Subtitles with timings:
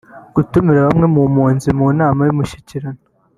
[0.35, 3.01] gutumira bamwe mu mpunzi mu nama y’Umushyikirano